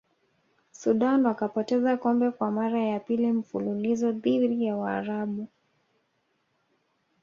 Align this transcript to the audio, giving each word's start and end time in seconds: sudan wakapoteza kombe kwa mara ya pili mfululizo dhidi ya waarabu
sudan 0.71 1.25
wakapoteza 1.25 1.93
kombe 1.97 2.31
kwa 2.31 2.51
mara 2.51 2.79
ya 2.83 2.99
pili 2.99 3.31
mfululizo 3.31 4.11
dhidi 4.11 4.65
ya 4.65 4.75
waarabu 4.75 5.47